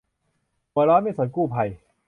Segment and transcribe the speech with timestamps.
[0.71, 1.69] หัวร้อนไม่สนกู้ภัย